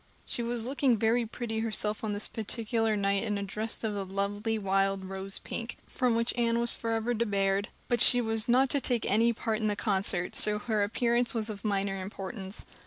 [0.25, 4.03] She was looking very pretty herself on this particular night in a dress of the
[4.03, 8.81] lovely wild rose pink, from which Anne was forever debarred; but she was not to
[8.81, 12.65] take any part in the concert, so her appearance was of minor importance.